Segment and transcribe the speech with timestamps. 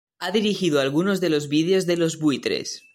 [0.17, 2.85] Ha dirigido algunos de los videos de los Buitres.